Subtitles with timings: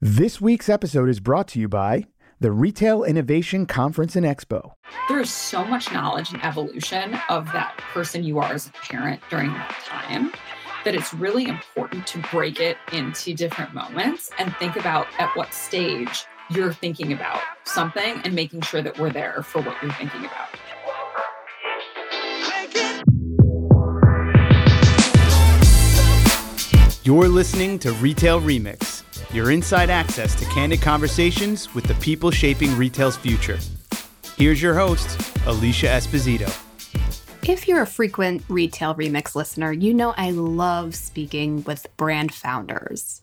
[0.00, 2.04] This week's episode is brought to you by
[2.38, 4.74] the Retail Innovation Conference and Expo.
[5.08, 9.20] There is so much knowledge and evolution of that person you are as a parent
[9.28, 10.30] during that time
[10.84, 15.52] that it's really important to break it into different moments and think about at what
[15.52, 20.26] stage you're thinking about something and making sure that we're there for what you're thinking
[20.26, 20.48] about.
[27.02, 28.97] You're listening to Retail Remix,
[29.32, 33.58] your inside access to candid conversations with the people shaping retail's future.
[34.36, 36.48] Here's your host, Alicia Esposito.
[37.48, 43.22] If you're a frequent Retail Remix listener, you know I love speaking with brand founders.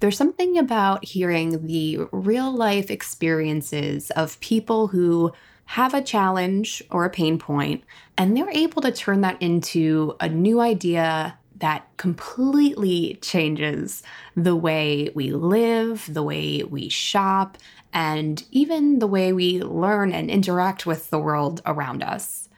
[0.00, 5.32] There's something about hearing the real life experiences of people who
[5.66, 7.84] have a challenge or a pain point,
[8.16, 14.02] and they're able to turn that into a new idea that completely changes
[14.34, 17.58] the way we live, the way we shop,
[17.92, 22.48] and even the way we learn and interact with the world around us.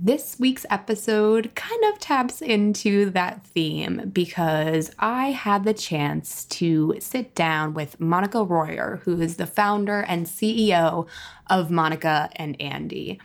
[0.00, 6.94] This week's episode kind of taps into that theme because I had the chance to
[7.00, 11.08] sit down with Monica Royer, who is the founder and CEO
[11.48, 13.20] of Monica and Andy.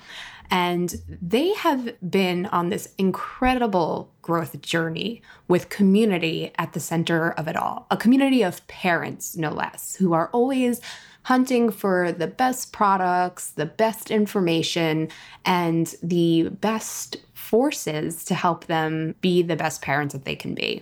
[0.49, 7.47] And they have been on this incredible growth journey with community at the center of
[7.47, 7.87] it all.
[7.91, 10.81] A community of parents, no less, who are always
[11.23, 15.09] hunting for the best products, the best information,
[15.45, 17.17] and the best
[17.53, 20.81] forces to help them be the best parents that they can be.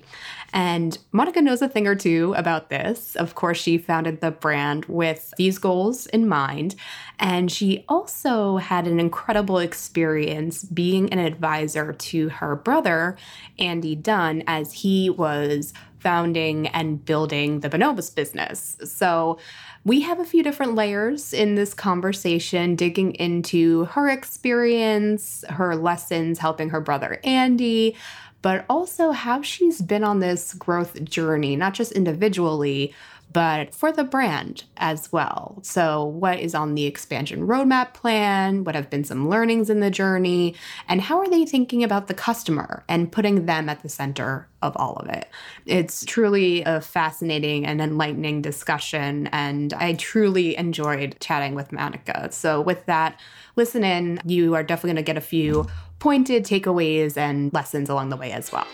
[0.53, 3.13] And Monica knows a thing or two about this.
[3.17, 6.75] Of course, she founded the brand with these goals in mind.
[7.19, 13.17] And she also had an incredible experience being an advisor to her brother,
[13.59, 18.77] Andy Dunn, as he was founding and building the Bonobos business.
[18.83, 19.37] So
[19.83, 26.39] we have a few different layers in this conversation, digging into her experience, her lessons
[26.39, 27.95] helping her brother Andy,
[28.41, 32.93] but also how she's been on this growth journey, not just individually,
[33.31, 35.59] but for the brand as well.
[35.61, 38.63] So, what is on the expansion roadmap plan?
[38.63, 40.55] What have been some learnings in the journey?
[40.87, 44.75] And how are they thinking about the customer and putting them at the center of
[44.77, 45.29] all of it?
[45.65, 49.27] It's truly a fascinating and enlightening discussion.
[49.27, 52.31] And I truly enjoyed chatting with Monica.
[52.31, 53.19] So, with that,
[53.55, 54.19] listen in.
[54.25, 55.67] You are definitely going to get a few
[55.99, 58.67] pointed takeaways and lessons along the way as well.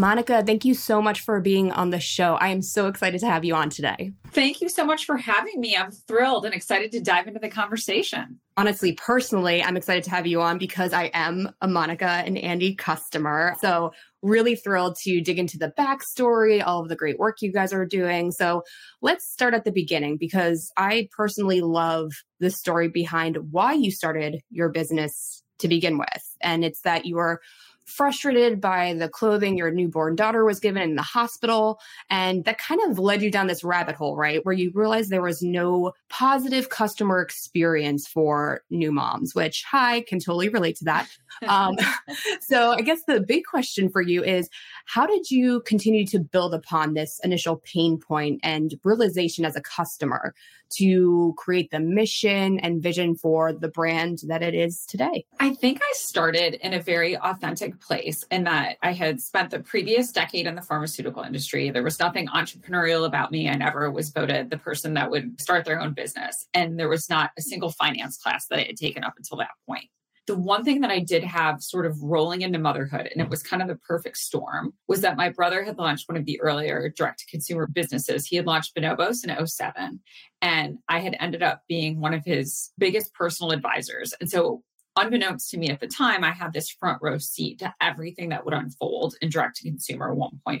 [0.00, 2.36] Monica, thank you so much for being on the show.
[2.36, 4.12] I am so excited to have you on today.
[4.28, 5.76] Thank you so much for having me.
[5.76, 8.40] I'm thrilled and excited to dive into the conversation.
[8.56, 12.74] Honestly, personally, I'm excited to have you on because I am a Monica and Andy
[12.74, 13.54] customer.
[13.60, 17.70] So, really thrilled to dig into the backstory, all of the great work you guys
[17.70, 18.30] are doing.
[18.30, 18.62] So,
[19.02, 24.40] let's start at the beginning because I personally love the story behind why you started
[24.50, 26.36] your business to begin with.
[26.40, 27.42] And it's that you were
[27.90, 31.80] frustrated by the clothing your newborn daughter was given in the hospital.
[32.08, 34.44] And that kind of led you down this rabbit hole, right?
[34.44, 40.18] Where you realized there was no positive customer experience for new moms, which hi, can
[40.18, 41.08] totally relate to that.
[41.46, 41.76] Um,
[42.40, 44.48] so I guess the big question for you is
[44.86, 49.60] how did you continue to build upon this initial pain point and realization as a
[49.60, 50.34] customer
[50.70, 55.24] to create the mission and vision for the brand that it is today?
[55.38, 59.60] I think I started in a very authentic place in that I had spent the
[59.60, 61.70] previous decade in the pharmaceutical industry.
[61.70, 63.48] There was nothing entrepreneurial about me.
[63.48, 66.46] I never was voted the person that would start their own business.
[66.54, 69.50] And there was not a single finance class that I had taken up until that
[69.66, 69.88] point
[70.30, 73.42] the one thing that I did have sort of rolling into motherhood, and it was
[73.42, 76.88] kind of the perfect storm, was that my brother had launched one of the earlier
[76.96, 78.26] direct to consumer businesses.
[78.26, 80.00] He had launched Bonobos in 07,
[80.40, 84.14] and I had ended up being one of his biggest personal advisors.
[84.20, 84.62] And so,
[84.96, 88.44] unbeknownst to me at the time, I had this front row seat to everything that
[88.44, 90.60] would unfold in direct to consumer 1.0.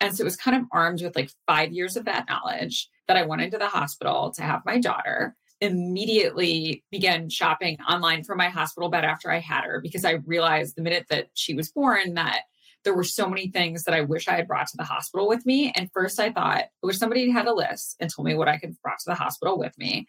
[0.00, 3.16] And so, it was kind of armed with like five years of that knowledge that
[3.16, 8.48] I went into the hospital to have my daughter immediately began shopping online for my
[8.48, 12.14] hospital bed after I had her because I realized the minute that she was born
[12.14, 12.42] that
[12.84, 15.46] there were so many things that I wish I had brought to the hospital with
[15.46, 15.72] me.
[15.76, 18.58] And first, I thought, I wish somebody had a list and told me what I
[18.58, 20.06] could brought to the hospital with me.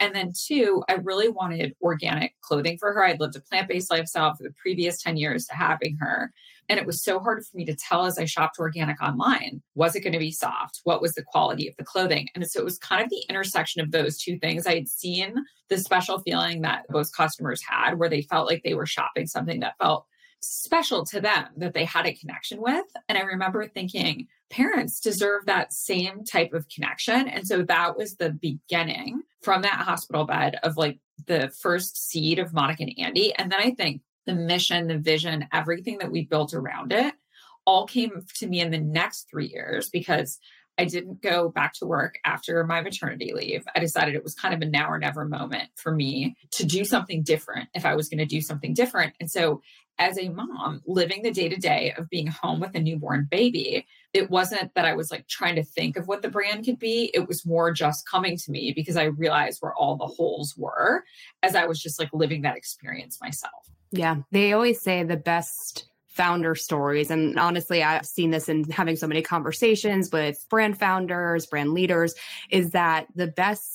[0.00, 3.04] And then, two, I really wanted organic clothing for her.
[3.04, 6.32] I'd lived a plant based lifestyle for the previous 10 years to having her.
[6.68, 9.94] And it was so hard for me to tell as I shopped organic online was
[9.94, 10.80] it going to be soft?
[10.84, 12.28] What was the quality of the clothing?
[12.34, 14.66] And so it was kind of the intersection of those two things.
[14.66, 15.34] I had seen
[15.68, 19.60] the special feeling that most customers had where they felt like they were shopping something
[19.60, 20.06] that felt
[20.46, 22.84] special to them that they had a connection with.
[23.08, 27.28] And I remember thinking, parents deserve that same type of connection.
[27.28, 32.38] And so that was the beginning from that hospital bed of like the first seed
[32.38, 33.34] of Monica and Andy.
[33.34, 37.14] And then I think the mission, the vision, everything that we built around it
[37.66, 40.38] all came to me in the next three years because
[40.76, 43.64] I didn't go back to work after my maternity leave.
[43.74, 46.84] I decided it was kind of a now or never moment for me to do
[46.84, 49.14] something different if I was going to do something different.
[49.20, 49.62] And so,
[49.98, 53.86] as a mom living the day to day of being home with a newborn baby,
[54.12, 57.10] it wasn't that I was like trying to think of what the brand could be.
[57.14, 61.04] It was more just coming to me because I realized where all the holes were
[61.42, 63.68] as I was just like living that experience myself.
[63.92, 64.16] Yeah.
[64.32, 67.10] They always say the best founder stories.
[67.10, 72.14] And honestly, I've seen this in having so many conversations with brand founders, brand leaders,
[72.50, 73.73] is that the best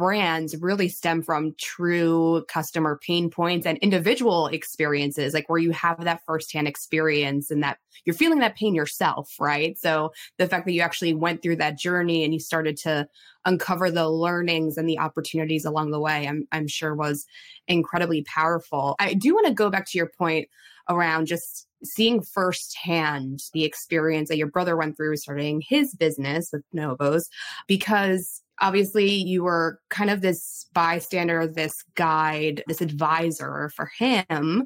[0.00, 6.02] brands really stem from true customer pain points and individual experiences, like where you have
[6.02, 7.76] that firsthand experience and that
[8.06, 9.76] you're feeling that pain yourself, right?
[9.78, 13.06] So the fact that you actually went through that journey and you started to
[13.44, 17.26] uncover the learnings and the opportunities along the way, I'm, I'm sure was
[17.68, 18.96] incredibly powerful.
[19.00, 20.48] I do want to go back to your point
[20.88, 26.62] around just seeing firsthand the experience that your brother went through starting his business with
[26.74, 27.24] Bonobos,
[27.66, 34.64] because obviously you were kind of this bystander, this guide, this advisor for him,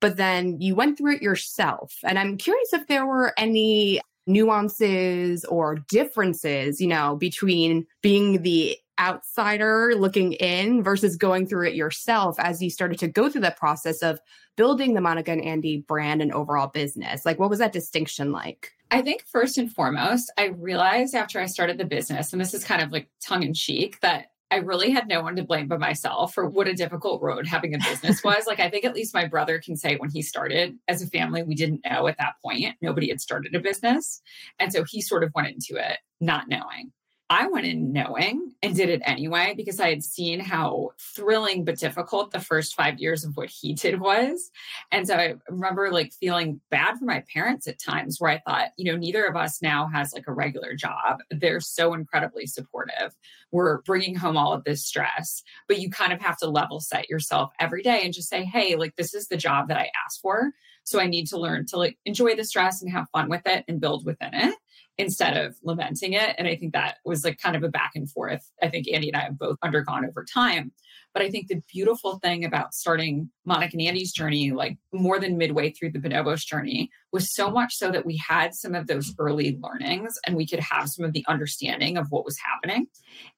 [0.00, 1.94] but then you went through it yourself.
[2.04, 8.76] And I'm curious if there were any nuances or differences, you know, between being the
[8.98, 13.56] outsider looking in versus going through it yourself as you started to go through that
[13.56, 14.20] process of
[14.56, 17.26] building the Monica and Andy brand and overall business?
[17.26, 18.72] Like, what was that distinction like?
[18.90, 22.64] I think first and foremost, I realized after I started the business, and this is
[22.64, 25.80] kind of like tongue in cheek, that I really had no one to blame but
[25.80, 28.46] myself for what a difficult road having a business was.
[28.46, 31.42] like, I think at least my brother can say when he started as a family,
[31.42, 32.76] we didn't know at that point.
[32.80, 34.22] Nobody had started a business.
[34.60, 36.92] And so he sort of went into it not knowing.
[37.28, 41.78] I went in knowing and did it anyway because I had seen how thrilling but
[41.78, 44.50] difficult the first five years of what he did was.
[44.92, 48.68] And so I remember like feeling bad for my parents at times where I thought,
[48.76, 51.18] you know, neither of us now has like a regular job.
[51.30, 53.12] They're so incredibly supportive.
[53.50, 57.08] We're bringing home all of this stress, but you kind of have to level set
[57.08, 60.20] yourself every day and just say, hey, like this is the job that I asked
[60.20, 60.52] for.
[60.84, 63.64] So I need to learn to like enjoy the stress and have fun with it
[63.66, 64.54] and build within it
[64.98, 66.34] instead of lamenting it.
[66.38, 68.50] And I think that was like kind of a back and forth.
[68.62, 70.72] I think Andy and I have both undergone over time.
[71.12, 75.38] But I think the beautiful thing about starting Monica and Andy's journey, like more than
[75.38, 79.14] midway through the Bonobos journey, was so much so that we had some of those
[79.18, 82.86] early learnings and we could have some of the understanding of what was happening.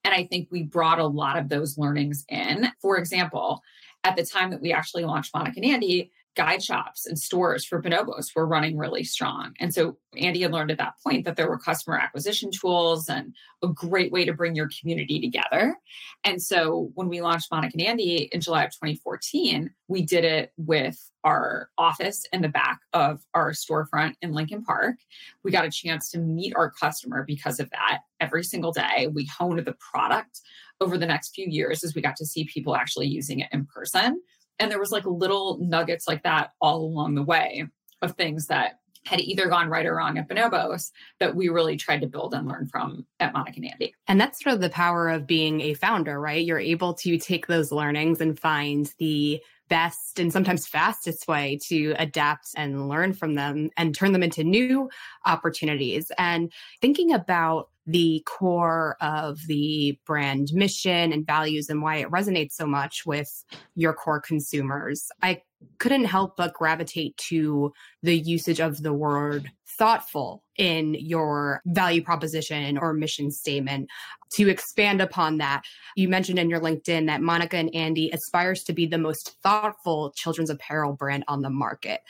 [0.03, 2.69] And I think we brought a lot of those learnings in.
[2.81, 3.61] For example,
[4.03, 7.81] at the time that we actually launched Monica and Andy, guide shops and stores for
[7.81, 9.53] bonobos were running really strong.
[9.59, 13.35] And so Andy had learned at that point that there were customer acquisition tools and
[13.61, 15.75] a great way to bring your community together.
[16.23, 20.53] And so when we launched Monica and Andy in July of 2014, we did it
[20.55, 24.95] with our office in the back of our storefront in Lincoln Park.
[25.43, 29.09] We got a chance to meet our customer because of that every single day.
[29.13, 30.39] We honed the product
[30.79, 33.65] over the next few years as we got to see people actually using it in
[33.65, 34.21] person
[34.59, 37.65] and there was like little nuggets like that all along the way
[38.01, 42.01] of things that had either gone right or wrong at Bonobos that we really tried
[42.01, 43.95] to build and learn from at Monica and Andy.
[44.07, 46.45] And that's sort of the power of being a founder, right?
[46.45, 51.95] You're able to take those learnings and find the best and sometimes fastest way to
[51.97, 54.89] adapt and learn from them and turn them into new
[55.25, 56.11] opportunities.
[56.17, 62.53] And thinking about the core of the brand mission and values and why it resonates
[62.53, 63.43] so much with
[63.75, 65.09] your core consumers.
[65.23, 65.41] I
[65.77, 67.73] couldn't help but gravitate to
[68.03, 73.89] the usage of the word thoughtful in your value proposition or mission statement.
[74.33, 75.63] To expand upon that,
[75.95, 80.11] you mentioned in your LinkedIn that Monica and Andy aspires to be the most thoughtful
[80.15, 82.01] children's apparel brand on the market.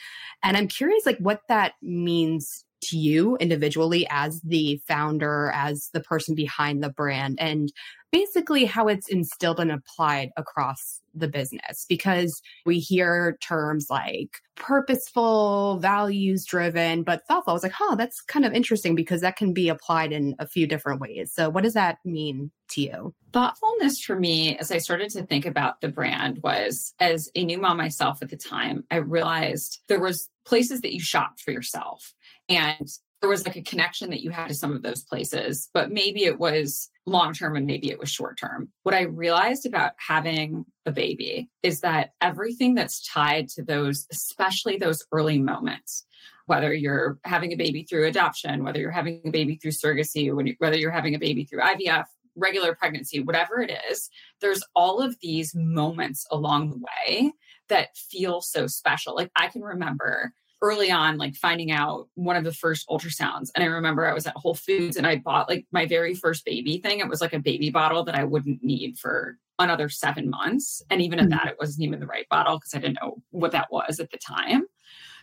[0.44, 6.00] And I'm curious like what that means to you individually as the founder, as the
[6.00, 7.72] person behind the brand, and
[8.12, 11.86] basically how it's instilled and applied across the business.
[11.88, 17.52] Because we hear terms like purposeful, values driven, but thoughtful.
[17.52, 20.48] I was like, huh, that's kind of interesting because that can be applied in a
[20.48, 21.32] few different ways.
[21.34, 23.14] So, what does that mean to you?
[23.32, 27.58] Thoughtfulness for me, as I started to think about the brand, was as a new
[27.58, 32.14] mom myself at the time, I realized there was places that you shopped for yourself.
[32.48, 32.90] And
[33.22, 36.24] there was like a connection that you had to some of those places, but maybe
[36.24, 38.70] it was long term and maybe it was short term.
[38.84, 44.78] What I realized about having a baby is that everything that's tied to those, especially
[44.78, 46.06] those early moments,
[46.46, 50.78] whether you're having a baby through adoption, whether you're having a baby through surrogacy, whether
[50.78, 54.10] you're having a baby through IVF, regular pregnancy, whatever it is,
[54.42, 57.34] there's all of these moments along the way
[57.68, 59.14] that feel so special.
[59.16, 63.50] Like I can remember early on, like finding out one of the first ultrasounds.
[63.56, 66.46] And I remember I was at Whole Foods and I bought like my very first
[66.46, 67.00] baby thing.
[67.00, 70.82] It was like a baby bottle that I wouldn't need for another seven months.
[70.90, 71.34] And even mm-hmm.
[71.34, 74.00] at that, it wasn't even the right bottle because I didn't know what that was
[74.00, 74.66] at the time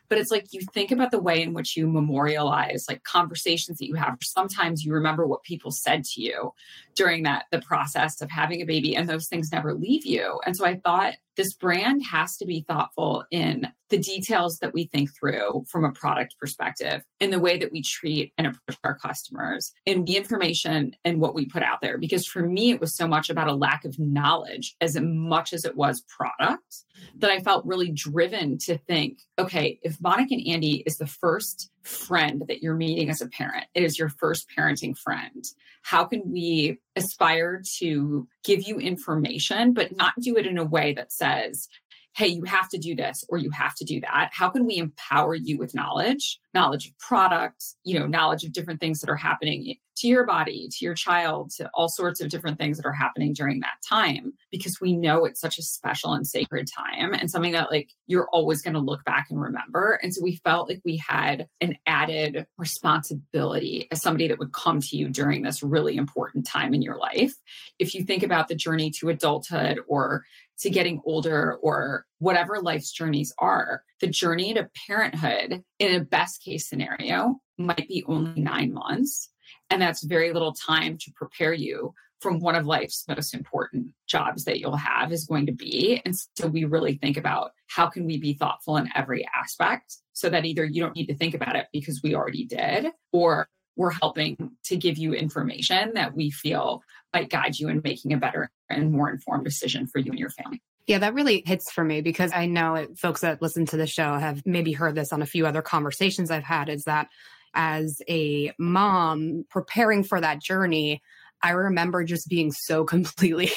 [0.09, 3.87] but it's like you think about the way in which you memorialize like conversations that
[3.87, 6.52] you have sometimes you remember what people said to you
[6.95, 10.57] during that the process of having a baby and those things never leave you and
[10.57, 15.11] so i thought this brand has to be thoughtful in the details that we think
[15.14, 19.73] through from a product perspective, in the way that we treat and approach our customers,
[19.85, 21.99] in the information and what we put out there.
[21.99, 25.64] Because for me, it was so much about a lack of knowledge as much as
[25.64, 26.85] it was product
[27.19, 31.71] that I felt really driven to think, okay, if Monica and Andy is the first
[31.87, 33.66] friend that you're meeting as a parent.
[33.75, 35.45] It is your first parenting friend.
[35.83, 40.95] How can we aspire to give you information, but not do it in a way
[40.95, 41.69] that says,
[42.16, 44.31] hey, you have to do this or you have to do that?
[44.33, 48.81] How can we empower you with knowledge, knowledge of products, you know, knowledge of different
[48.81, 52.58] things that are happening to your body, to your child, to all sorts of different
[52.58, 56.26] things that are happening during that time because we know it's such a special and
[56.26, 59.98] sacred time and something that like you're always going to look back and remember.
[60.02, 64.80] And so we felt like we had an added responsibility as somebody that would come
[64.80, 67.34] to you during this really important time in your life.
[67.78, 70.24] If you think about the journey to adulthood or
[70.60, 76.42] to getting older or whatever life's journeys are, the journey to parenthood in a best
[76.42, 79.30] case scenario might be only nine months.
[79.70, 84.44] And that's very little time to prepare you from one of life's most important jobs
[84.44, 86.00] that you'll have is going to be.
[86.04, 90.30] And so we really think about how can we be thoughtful in every aspect so
[90.30, 93.90] that either you don't need to think about it because we already did, or we're
[93.90, 96.82] helping to give you information that we feel
[97.12, 100.30] might guide you in making a better and more informed decision for you and your
[100.30, 100.62] family.
[100.87, 103.87] Yeah, that really hits for me because I know it, folks that listen to the
[103.87, 107.08] show have maybe heard this on a few other conversations I've had is that
[107.56, 111.02] as a mom preparing for that journey,
[111.42, 113.50] I remember just being so completely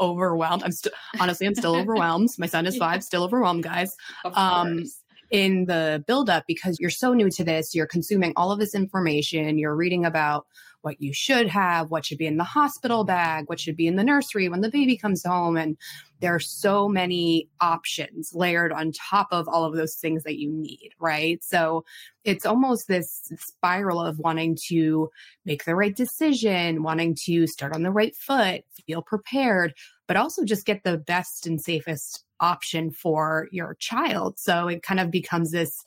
[0.00, 0.62] overwhelmed.
[0.62, 2.28] I'm still honestly, I'm still overwhelmed.
[2.38, 3.90] My son is five, still overwhelmed, guys.
[4.24, 4.84] Um,
[5.30, 9.58] in the buildup because you're so new to this, you're consuming all of this information,
[9.58, 10.46] you're reading about
[10.84, 13.96] what you should have, what should be in the hospital bag, what should be in
[13.96, 15.56] the nursery when the baby comes home.
[15.56, 15.76] And
[16.20, 20.50] there are so many options layered on top of all of those things that you
[20.50, 21.42] need, right?
[21.42, 21.84] So
[22.24, 25.10] it's almost this spiral of wanting to
[25.44, 29.74] make the right decision, wanting to start on the right foot, feel prepared,
[30.06, 34.38] but also just get the best and safest option for your child.
[34.38, 35.82] So it kind of becomes this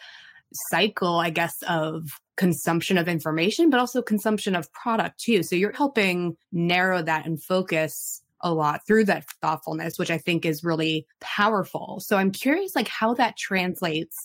[0.54, 2.04] cycle, I guess, of
[2.36, 5.44] consumption of information, but also consumption of product too.
[5.44, 10.46] So you're helping narrow that and focus a lot through that thoughtfulness, which I think
[10.46, 12.00] is really powerful.
[12.00, 14.16] So I'm curious, like, how that translates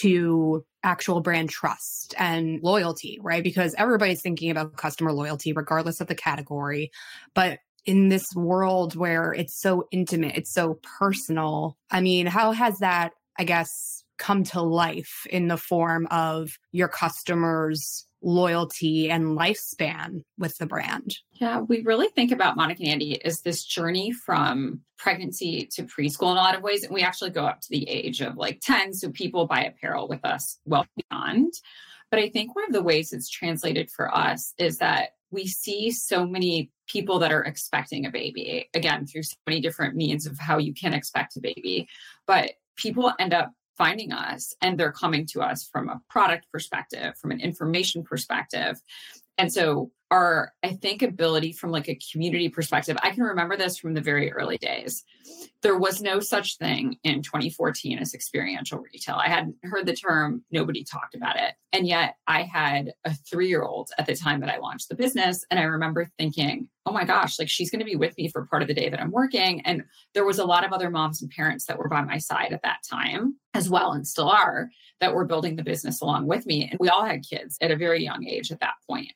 [0.00, 3.44] to actual brand trust and loyalty, right?
[3.44, 6.90] Because everybody's thinking about customer loyalty, regardless of the category.
[7.34, 12.78] But in this world where it's so intimate, it's so personal, I mean, how has
[12.78, 20.22] that, I guess, come to life in the form of your customers' loyalty and lifespan
[20.38, 21.16] with the brand?
[21.32, 26.30] Yeah, we really think about Monica and Andy as this journey from pregnancy to preschool
[26.30, 26.84] in a lot of ways.
[26.84, 28.94] And we actually go up to the age of like 10.
[28.94, 31.54] So people buy apparel with us well beyond.
[32.10, 35.90] But I think one of the ways it's translated for us is that we see
[35.90, 40.38] so many people that are expecting a baby, again, through so many different means of
[40.38, 41.88] how you can expect a baby.
[42.26, 47.16] But people end up finding us and they're coming to us from a product perspective,
[47.18, 48.80] from an information perspective.
[49.38, 53.78] And so our i think ability from like a community perspective i can remember this
[53.78, 55.04] from the very early days.
[55.62, 59.14] There was no such thing in 2014 as experiential retail.
[59.14, 61.54] I hadn't heard the term nobody talked about it.
[61.72, 64.94] And yet i had a three year old at the time that i launched the
[64.94, 68.28] business and i remember thinking oh my gosh like she's going to be with me
[68.28, 69.62] for part of the day that i'm working.
[69.62, 72.52] And there was a lot of other moms and parents that were by my side
[72.52, 74.68] at that time as well and still are
[75.00, 76.68] that were building the business along with me.
[76.68, 79.12] And we all had kids at a very young age at that point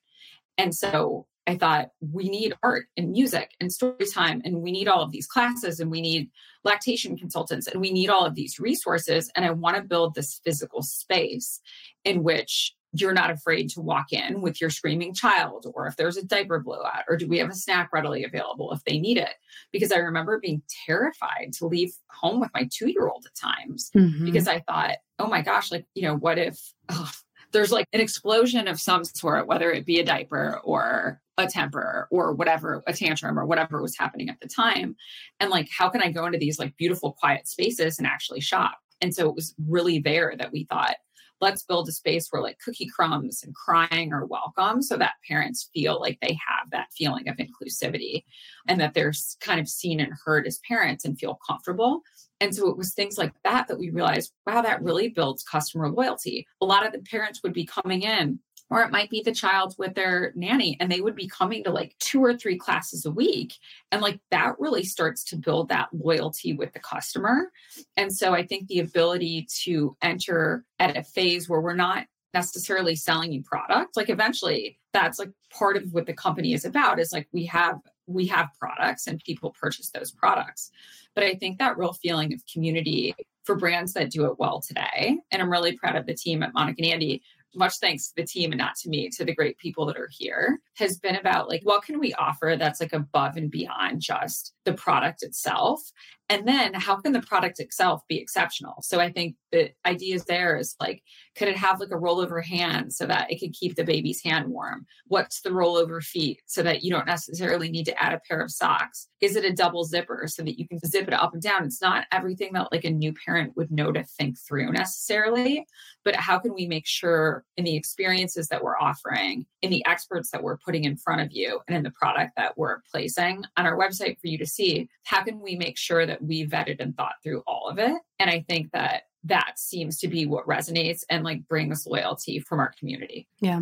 [0.59, 4.89] and so I thought we need art and music and story time, and we need
[4.89, 6.31] all of these classes, and we need
[6.65, 9.31] lactation consultants, and we need all of these resources.
[9.37, 11.61] And I want to build this physical space
[12.05, 16.17] in which you're not afraid to walk in with your screaming child, or if there's
[16.17, 19.35] a diaper blowout, or do we have a snack readily available if they need it?
[19.71, 23.91] Because I remember being terrified to leave home with my two year old at times
[23.95, 24.25] mm-hmm.
[24.25, 26.59] because I thought, oh my gosh, like, you know, what if
[26.89, 27.11] oh,
[27.57, 32.07] there's like an explosion of some sort, whether it be a diaper or a temper
[32.11, 34.95] or whatever, a tantrum or whatever was happening at the time.
[35.41, 38.79] And like, how can I go into these like beautiful, quiet spaces and actually shop?
[39.01, 40.97] And so it was really there that we thought,
[41.41, 45.71] let's build a space where like cookie crumbs and crying are welcome so that parents
[45.75, 48.25] feel like they have that feeling of inclusivity
[48.69, 52.01] and that they're kind of seen and heard as parents and feel comfortable.
[52.41, 55.91] And so it was things like that that we realized, wow, that really builds customer
[55.91, 56.47] loyalty.
[56.61, 58.39] A lot of the parents would be coming in
[58.71, 61.71] or it might be the child with their nanny and they would be coming to
[61.71, 63.55] like two or three classes a week
[63.93, 67.51] and like that really starts to build that loyalty with the customer.
[67.97, 72.95] And so i think the ability to enter at a phase where we're not necessarily
[72.95, 77.13] selling you product like eventually that's like part of what the company is about is
[77.13, 80.71] like we have we have products and people purchase those products.
[81.15, 85.19] But i think that real feeling of community for brands that do it well today
[85.31, 87.23] and i'm really proud of the team at monica and andy
[87.57, 90.11] much thanks to the team and not to me, to the great people that are
[90.11, 94.55] here, has been about like, what can we offer that's like above and beyond just
[94.65, 95.81] the product itself?
[96.29, 98.83] And then how can the product itself be exceptional?
[98.83, 101.03] So I think the ideas there is like,
[101.37, 104.49] could it have like a rollover hand so that it could keep the baby's hand
[104.49, 104.87] warm?
[105.07, 108.51] What's the rollover feet so that you don't necessarily need to add a pair of
[108.51, 109.09] socks?
[109.21, 111.65] Is it a double zipper so that you can zip it up and down?
[111.65, 115.65] It's not everything that like a new parent would know to think through necessarily,
[116.05, 120.31] but how can we make sure in the experiences that we're offering, in the experts
[120.31, 123.67] that we're putting in front of you, and in the product that we're placing on
[123.67, 126.97] our website for you to see, how can we make sure that we vetted and
[126.97, 127.97] thought through all of it?
[128.19, 132.61] And I think that that seems to be what resonates and like brings loyalty from
[132.61, 133.27] our community.
[133.41, 133.61] Yeah.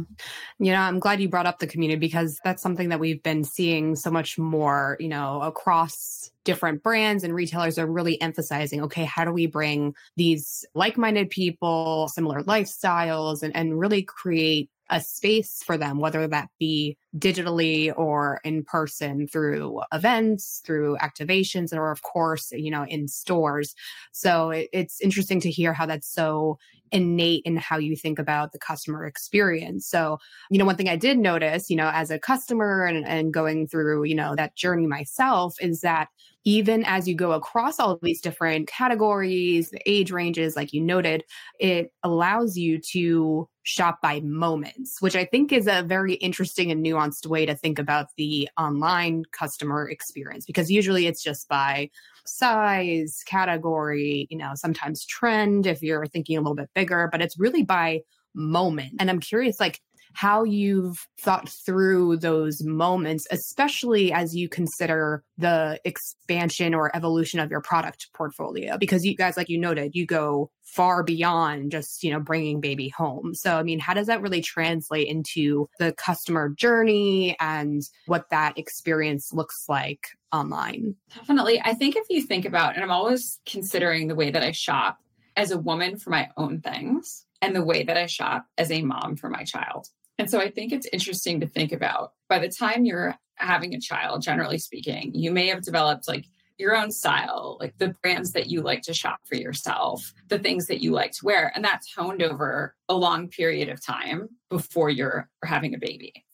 [0.58, 3.44] You know, I'm glad you brought up the community because that's something that we've been
[3.44, 9.04] seeing so much more, you know, across different brands and retailers are really emphasizing okay
[9.04, 15.62] how do we bring these like-minded people similar lifestyles and, and really create a space
[15.62, 22.02] for them, whether that be digitally or in person through events, through activations, or of
[22.02, 23.74] course, you know, in stores.
[24.12, 26.58] So it, it's interesting to hear how that's so
[26.92, 29.86] innate in how you think about the customer experience.
[29.86, 30.18] So,
[30.50, 33.66] you know, one thing I did notice, you know, as a customer and, and going
[33.66, 36.08] through, you know, that journey myself is that
[36.44, 41.24] even as you go across all these different categories, the age ranges, like you noted,
[41.58, 46.84] it allows you to shop by moments, which I think is a very interesting and
[46.84, 51.88] nuanced way to think about the online customer experience because usually it's just by
[52.26, 57.38] size, category, you know, sometimes trend if you're thinking a little bit bigger, but it's
[57.38, 58.00] really by
[58.34, 58.94] moment.
[58.98, 59.80] And I'm curious, like,
[60.14, 67.50] how you've thought through those moments, especially as you consider the expansion or evolution of
[67.50, 68.78] your product portfolio.
[68.78, 72.88] Because you guys, like you noted, you go far beyond just, you know, bringing baby
[72.88, 73.34] home.
[73.34, 78.56] So, I mean, how does that really translate into the customer journey and what that
[78.56, 80.94] experience looks like online?
[81.14, 81.60] Definitely.
[81.64, 84.98] I think if you think about, and I'm always considering the way that I shop
[85.36, 88.82] as a woman for my own things and the way that I shop as a
[88.82, 89.88] mom for my child.
[90.18, 93.80] And so I think it's interesting to think about by the time you're having a
[93.80, 98.46] child, generally speaking, you may have developed like your own style, like the brands that
[98.48, 101.50] you like to shop for yourself, the things that you like to wear.
[101.54, 106.24] And that's honed over a long period of time before you're having a baby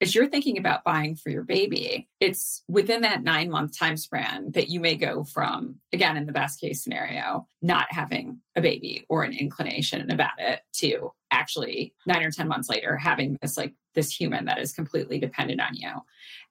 [0.00, 4.52] as you're thinking about buying for your baby, it's within that nine month time span
[4.52, 9.04] that you may go from, again, in the best case scenario, not having a baby
[9.08, 13.74] or an inclination about it to actually nine or 10 months later having this like
[13.94, 15.90] this human that is completely dependent on you.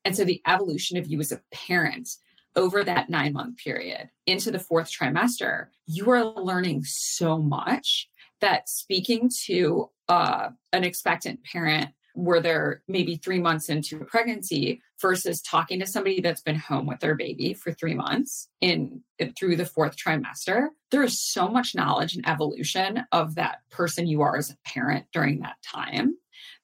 [0.03, 2.10] And so the evolution of you as a parent
[2.55, 8.10] over that nine month period into the fourth trimester, you are learning so much
[8.41, 15.39] that speaking to uh, an expectant parent where they're maybe three months into pregnancy versus
[15.39, 19.01] talking to somebody that's been home with their baby for three months in
[19.38, 24.21] through the fourth trimester there is so much knowledge and evolution of that person you
[24.21, 26.15] are as a parent during that time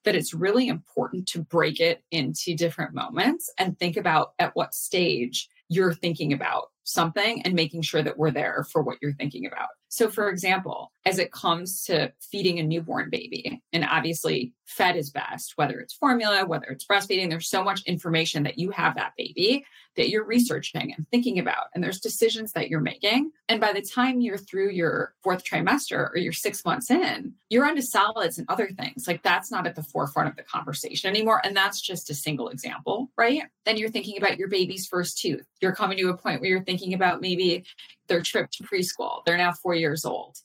[0.04, 4.74] that it's really important to break it into different moments and think about at what
[4.74, 9.46] stage you're thinking about something and making sure that we're there for what you're thinking
[9.46, 14.96] about So, for example, as it comes to feeding a newborn baby, and obviously fed
[14.96, 18.96] is best, whether it's formula, whether it's breastfeeding, there's so much information that you have
[18.96, 19.64] that baby
[19.96, 21.66] that you're researching and thinking about.
[21.74, 23.30] And there's decisions that you're making.
[23.48, 27.66] And by the time you're through your fourth trimester or you're six months in, you're
[27.66, 29.06] onto solids and other things.
[29.06, 31.40] Like that's not at the forefront of the conversation anymore.
[31.44, 33.42] And that's just a single example, right?
[33.64, 35.46] Then you're thinking about your baby's first tooth.
[35.60, 37.64] You're coming to a point where you're thinking about maybe
[38.08, 39.24] their trip to preschool.
[39.24, 40.36] They're now four years old.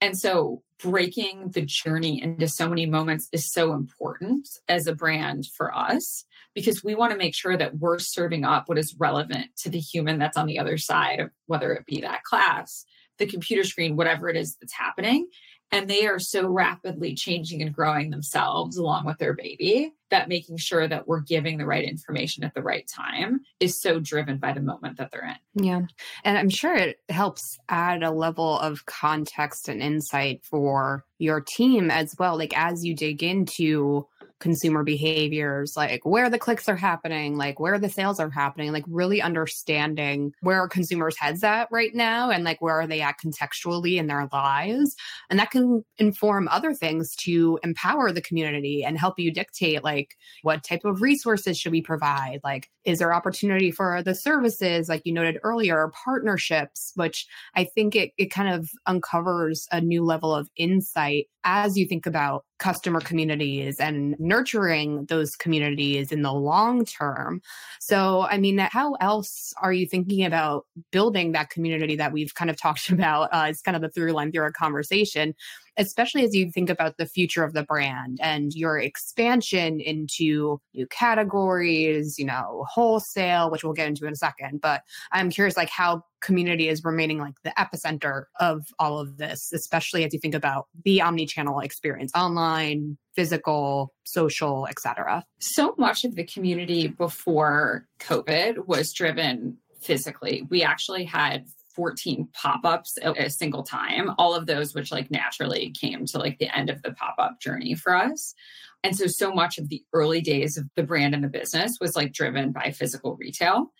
[0.00, 5.46] And so breaking the journey into so many moments is so important as a brand
[5.46, 6.24] for us
[6.54, 9.78] because we want to make sure that we're serving up what is relevant to the
[9.78, 12.84] human that's on the other side of whether it be that class,
[13.18, 15.26] the computer screen, whatever it is that's happening.
[15.72, 20.56] And they are so rapidly changing and growing themselves along with their baby that making
[20.56, 24.52] sure that we're giving the right information at the right time is so driven by
[24.52, 25.64] the moment that they're in.
[25.64, 25.80] Yeah.
[26.24, 31.90] And I'm sure it helps add a level of context and insight for your team
[31.90, 32.38] as well.
[32.38, 34.06] Like as you dig into
[34.40, 38.84] consumer behaviors, like where the clicks are happening, like where the sales are happening, like
[38.86, 43.96] really understanding where consumers' heads at right now and like where are they at contextually
[43.96, 44.94] in their lives.
[45.30, 50.16] And that can inform other things to empower the community and help you dictate like
[50.42, 52.40] what type of resources should we provide?
[52.44, 57.96] Like, is there opportunity for the services, like you noted earlier, partnerships, which I think
[57.96, 63.00] it, it kind of uncovers a new level of insight as you think about customer
[63.00, 67.42] communities and nurturing those communities in the long term.
[67.80, 72.50] So, I mean, how else are you thinking about building that community that we've kind
[72.50, 73.28] of talked about?
[73.32, 75.34] Uh, kind of the through line through our conversation
[75.76, 80.86] especially as you think about the future of the brand and your expansion into new
[80.86, 84.60] categories, you know, wholesale, which we'll get into in a second.
[84.60, 89.52] But I'm curious, like, how community is remaining like the epicenter of all of this,
[89.52, 95.24] especially as you think about the omni-channel experience, online, physical, social, etc.
[95.38, 100.46] So much of the community before COVID was driven physically.
[100.50, 106.06] We actually had 14 pop-ups a single time all of those which like naturally came
[106.06, 108.34] to like the end of the pop-up journey for us.
[108.82, 111.94] And so so much of the early days of the brand and the business was
[111.94, 113.72] like driven by physical retail.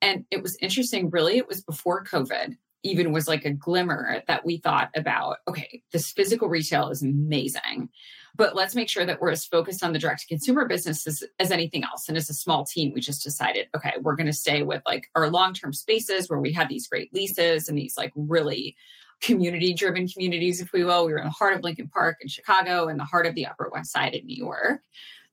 [0.00, 4.46] And it was interesting really it was before covid even was like a glimmer that
[4.46, 7.90] we thought about okay this physical retail is amazing
[8.36, 11.22] but let's make sure that we're as focused on the direct to consumer business as,
[11.38, 12.08] as anything else.
[12.08, 15.08] And as a small team we just decided okay we're going to stay with like
[15.14, 18.76] our long term spaces where we had these great leases and these like really
[19.20, 21.06] community driven communities if we will.
[21.06, 23.46] We were in the heart of lincoln park in chicago and the heart of the
[23.46, 24.80] upper west side in new york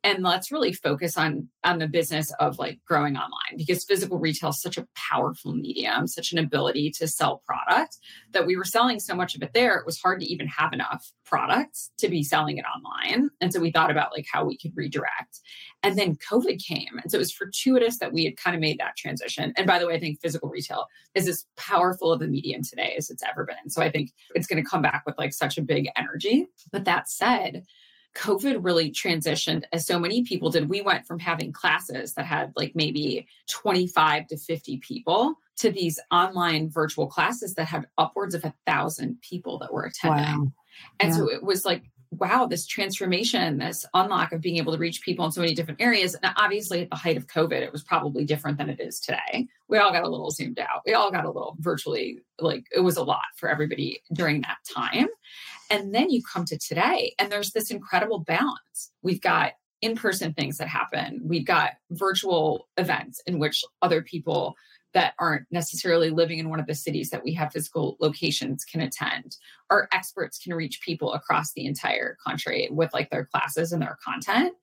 [0.04, 4.50] and let's really focus on on the business of like growing online because physical retail
[4.50, 7.98] is such a powerful medium such an ability to sell product
[8.32, 10.74] that we were selling so much of it there it was hard to even have
[10.74, 13.30] enough products to be selling it online.
[13.42, 15.42] And so we thought about like how we could redirect.
[15.84, 18.80] And then covid came and so it was fortuitous that we had kind of made
[18.80, 19.54] that transition.
[19.58, 22.96] And by the way i think physical retail is as powerful of a medium today
[22.98, 23.70] as it's ever been.
[23.70, 26.48] So i think it's going to come back with like such a big energy.
[26.72, 27.66] But that said
[28.18, 30.70] COVID really transitioned as so many people did.
[30.70, 36.00] We went from having classes that had like maybe 25 to 50 people to these
[36.12, 40.46] online virtual classes that had upwards of a thousand people that were attending.
[40.46, 40.52] Wow.
[41.00, 41.16] And yeah.
[41.16, 45.26] so it was like wow, this transformation, this unlock of being able to reach people
[45.26, 46.16] in so many different areas.
[46.16, 49.48] And obviously, at the height of COVID, it was probably different than it is today.
[49.68, 50.84] We all got a little zoomed out.
[50.86, 54.58] We all got a little virtually, like it was a lot for everybody during that
[54.74, 55.08] time.
[55.70, 58.92] And then you come to today, and there's this incredible balance.
[59.02, 64.56] We've got in person things that happen, we've got virtual events in which other people
[64.94, 68.82] that aren't necessarily living in one of the cities that we have physical locations can
[68.82, 69.36] attend.
[69.70, 73.98] Our experts can reach people across the entire country with like their classes and their
[74.04, 74.54] content.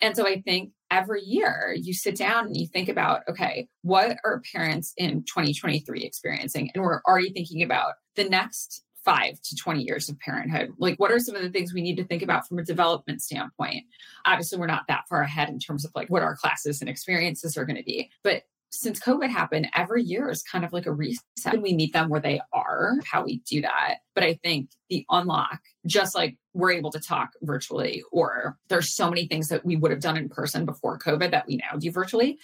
[0.00, 4.18] And so I think every year you sit down and you think about, okay, what
[4.24, 6.70] are parents in 2023 experiencing?
[6.74, 10.74] And we're already thinking about the next five to 20 years of parenthood.
[10.76, 13.22] Like, what are some of the things we need to think about from a development
[13.22, 13.86] standpoint?
[14.26, 17.56] Obviously, we're not that far ahead in terms of like what our classes and experiences
[17.56, 20.92] are going to be, but since COVID happened, every year is kind of like a
[20.92, 21.22] reset.
[21.46, 23.96] And we meet them where they are, how we do that.
[24.14, 29.08] But I think the unlock, just like we're able to talk virtually, or there's so
[29.08, 31.90] many things that we would have done in person before COVID that we now do
[31.90, 32.38] virtually,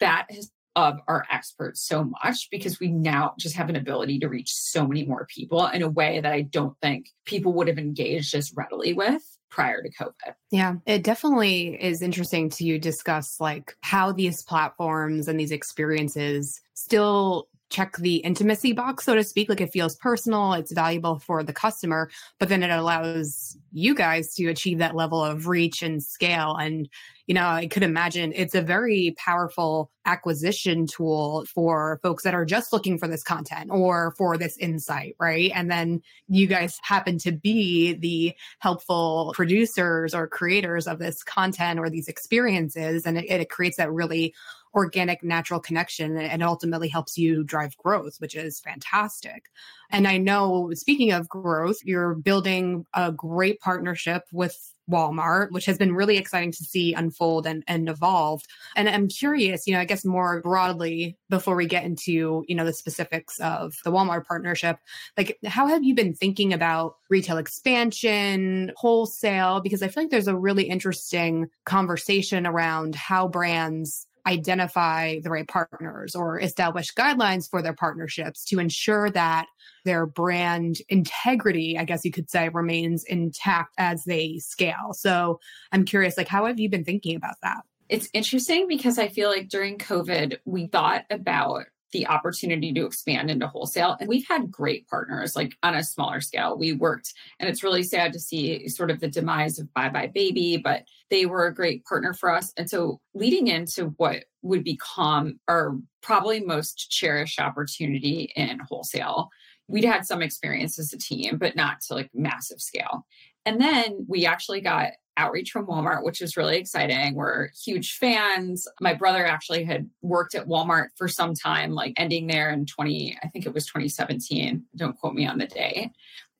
[0.00, 4.28] that has of our experts so much because we now just have an ability to
[4.28, 7.78] reach so many more people in a way that I don't think people would have
[7.78, 10.34] engaged as readily with prior to COVID.
[10.52, 17.48] Yeah, it definitely is interesting to discuss like how these platforms and these experiences still
[17.70, 19.48] check the intimacy box, so to speak.
[19.48, 24.34] Like it feels personal, it's valuable for the customer, but then it allows you guys
[24.34, 26.56] to achieve that level of reach and scale.
[26.56, 26.88] And,
[27.30, 32.44] you know, I could imagine it's a very powerful acquisition tool for folks that are
[32.44, 35.52] just looking for this content or for this insight, right?
[35.54, 41.78] And then you guys happen to be the helpful producers or creators of this content
[41.78, 43.06] or these experiences.
[43.06, 44.34] And it, it creates that really
[44.74, 49.44] organic, natural connection and ultimately helps you drive growth, which is fantastic.
[49.90, 55.78] And I know, speaking of growth, you're building a great partnership with Walmart, which has
[55.78, 58.42] been really exciting to see unfold and, and evolve.
[58.76, 62.64] And I'm curious, you know, I guess more broadly, before we get into, you know,
[62.64, 64.78] the specifics of the Walmart partnership,
[65.16, 69.60] like how have you been thinking about retail expansion, wholesale?
[69.60, 75.48] Because I feel like there's a really interesting conversation around how brands identify the right
[75.48, 79.46] partners or establish guidelines for their partnerships to ensure that
[79.84, 84.92] their brand integrity, I guess you could say, remains intact as they scale.
[84.92, 85.40] So
[85.72, 87.62] I'm curious, like, how have you been thinking about that?
[87.88, 93.30] It's interesting because I feel like during COVID, we thought about the opportunity to expand
[93.30, 93.96] into wholesale.
[93.98, 96.56] And we've had great partners, like on a smaller scale.
[96.58, 100.62] We worked, and it's really sad to see sort of the demise of buybuy BABY,
[100.62, 102.52] but they were a great partner for us.
[102.56, 109.28] And so, leading into what would become our probably most cherished opportunity in wholesale,
[109.70, 113.06] we'd had some experience as a team, but not to like massive scale.
[113.46, 117.14] And then we actually got outreach from Walmart, which is really exciting.
[117.14, 118.66] We're huge fans.
[118.80, 123.18] My brother actually had worked at Walmart for some time, like ending there in 20,
[123.22, 124.64] I think it was 2017.
[124.76, 125.90] Don't quote me on the day.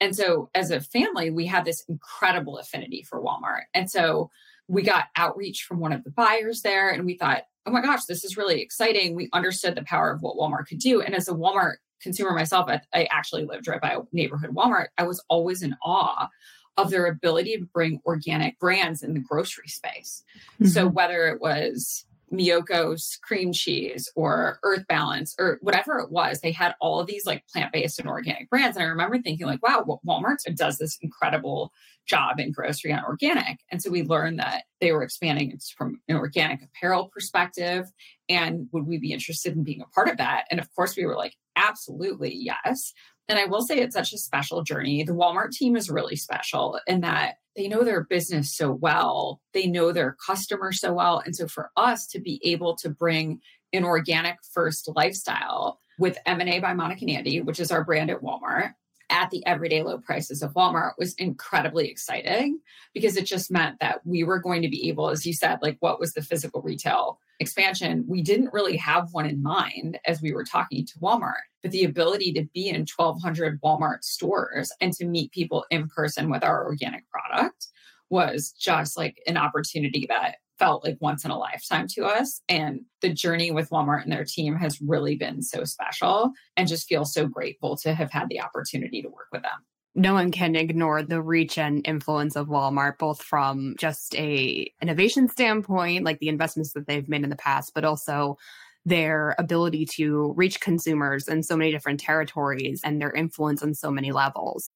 [0.00, 3.64] And so as a family, we had this incredible affinity for Walmart.
[3.74, 4.30] And so
[4.66, 8.06] we got outreach from one of the buyers there and we thought, oh my gosh,
[8.06, 9.14] this is really exciting.
[9.14, 11.02] We understood the power of what Walmart could do.
[11.02, 14.86] And as a Walmart consumer myself, I actually lived right by a neighborhood Walmart.
[14.96, 16.28] I was always in awe
[16.76, 20.22] of their ability to bring organic brands in the grocery space.
[20.54, 20.66] Mm-hmm.
[20.66, 26.52] So whether it was Miyoko's cream cheese or Earth Balance or whatever it was, they
[26.52, 28.76] had all of these like plant-based and organic brands.
[28.76, 31.72] And I remember thinking like, wow, Walmart does this incredible
[32.06, 33.58] job in grocery on organic.
[33.70, 37.90] And so we learned that they were expanding from an organic apparel perspective.
[38.28, 40.44] And would we be interested in being a part of that?
[40.50, 42.92] And of course we were like, absolutely yes.
[43.30, 45.04] And I will say it's such a special journey.
[45.04, 49.68] The Walmart team is really special in that they know their business so well, they
[49.68, 51.22] know their customer so well.
[51.24, 53.40] And so for us to be able to bring
[53.72, 58.20] an organic first lifestyle with M&A by Monica and Andy, which is our brand at
[58.20, 58.72] Walmart,
[59.10, 62.60] at the everyday low prices of Walmart was incredibly exciting
[62.94, 65.76] because it just meant that we were going to be able, as you said, like
[65.80, 68.04] what was the physical retail expansion?
[68.08, 71.84] We didn't really have one in mind as we were talking to Walmart but the
[71.84, 76.64] ability to be in 1200 Walmart stores and to meet people in person with our
[76.64, 77.68] organic product
[78.08, 82.40] was just like an opportunity that felt like once in a lifetime to us.
[82.48, 86.86] And the journey with Walmart and their team has really been so special and just
[86.86, 90.54] feel so grateful to have had the opportunity to work with them no one can
[90.54, 96.28] ignore the reach and influence of Walmart, both from just a innovation standpoint, like the
[96.28, 98.38] investments that they've made in the past, but also
[98.84, 103.90] their ability to reach consumers in so many different territories and their influence on so
[103.90, 104.70] many levels.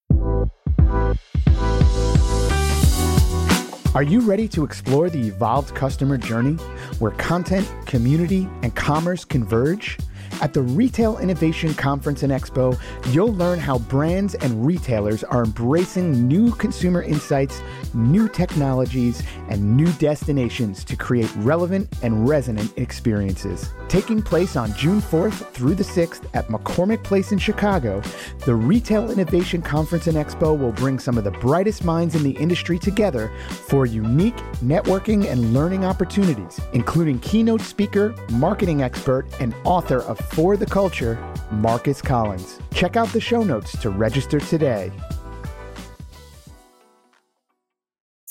[3.95, 6.55] Are you ready to explore the evolved customer journey
[6.99, 9.99] where content, community, and commerce converge?
[10.41, 12.79] At the Retail Innovation Conference and Expo,
[13.13, 17.63] you'll learn how brands and retailers are embracing new consumer insights,
[17.95, 23.73] new technologies, and new destinations to create relevant and resonant experiences.
[23.89, 28.03] Taking place on June 4th through the 6th at McCormick Place in Chicago,
[28.45, 32.33] the Retail Innovation Conference and Expo will bring some of the brightest minds in the
[32.33, 40.01] industry together for unique networking and learning opportunities, including keynote speaker, marketing expert, and author
[40.03, 41.19] of for the Culture,
[41.51, 42.59] Marcus Collins.
[42.73, 44.91] Check out the show notes to register today.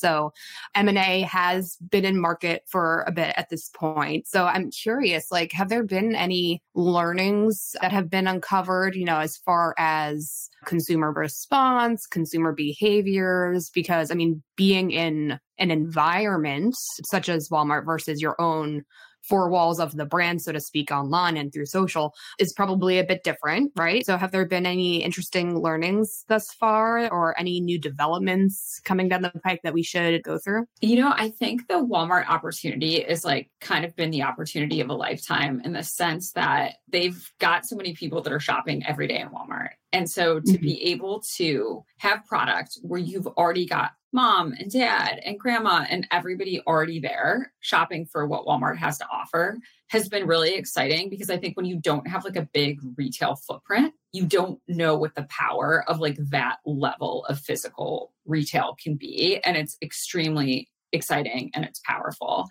[0.03, 0.33] So
[0.75, 4.27] M&A has been in market for a bit at this point.
[4.27, 9.19] So I'm curious, like, have there been any learnings that have been uncovered, you know,
[9.19, 13.69] as far as consumer response, consumer behaviors?
[13.69, 16.75] Because I mean, being in an environment
[17.09, 18.83] such as Walmart versus your own
[19.23, 23.03] four walls of the brand, so to speak, online and through social is probably a
[23.03, 24.05] bit different, right?
[24.05, 29.21] So, have there been any interesting learnings thus far or any new developments coming down
[29.21, 30.65] the pike that we should go through?
[30.81, 34.89] You know, I think the Walmart opportunity is like kind of been the opportunity of
[34.89, 39.07] a lifetime in the sense that they've got so many people that are shopping every
[39.07, 39.69] day in Walmart.
[39.91, 40.61] And so to mm-hmm.
[40.61, 46.07] be able to have product where you've already got mom and dad and grandma and
[46.11, 49.57] everybody already there shopping for what Walmart has to offer
[49.89, 53.35] has been really exciting because I think when you don't have like a big retail
[53.35, 58.95] footprint, you don't know what the power of like that level of physical retail can
[58.95, 59.39] be.
[59.43, 62.47] And it's extremely exciting and it's powerful.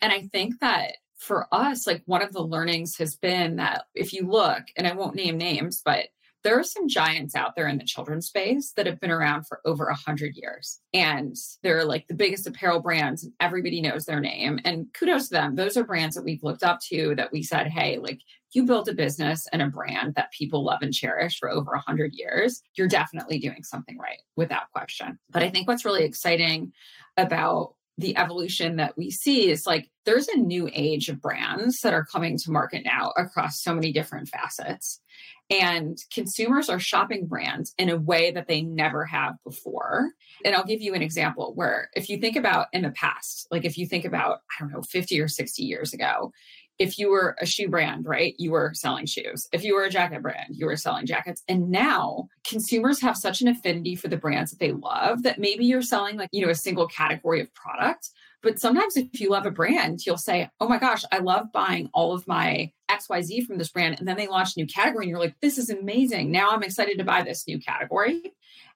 [0.00, 4.12] And I think that for us, like one of the learnings has been that if
[4.12, 6.08] you look, and I won't name names, but
[6.46, 9.60] there are some giants out there in the children's space that have been around for
[9.64, 10.78] over a hundred years.
[10.94, 14.60] And they're like the biggest apparel brands and everybody knows their name.
[14.64, 15.56] And kudos to them.
[15.56, 18.20] Those are brands that we've looked up to that we said, hey, like
[18.52, 21.80] you built a business and a brand that people love and cherish for over a
[21.80, 22.62] hundred years.
[22.76, 25.18] You're definitely doing something right without question.
[25.28, 26.72] But I think what's really exciting
[27.16, 31.94] about the evolution that we see is like there's a new age of brands that
[31.94, 35.00] are coming to market now across so many different facets.
[35.48, 40.10] And consumers are shopping brands in a way that they never have before.
[40.44, 43.64] And I'll give you an example where if you think about in the past, like
[43.64, 46.32] if you think about, I don't know, 50 or 60 years ago,
[46.78, 49.48] if you were a shoe brand, right, you were selling shoes.
[49.52, 51.42] If you were a jacket brand, you were selling jackets.
[51.48, 55.64] And now consumers have such an affinity for the brands that they love that maybe
[55.64, 58.10] you're selling like, you know, a single category of product.
[58.46, 61.90] But sometimes if you love a brand, you'll say, oh my gosh, I love buying
[61.92, 63.98] all of my XYZ from this brand.
[63.98, 66.30] And then they launch a new category and you're like, this is amazing.
[66.30, 68.22] Now I'm excited to buy this new category.